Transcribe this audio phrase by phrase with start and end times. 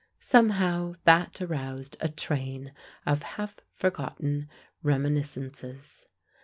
[0.19, 2.73] Somehow that aroused a train
[3.05, 4.49] of half forgotten
[4.81, 6.07] reminiscences.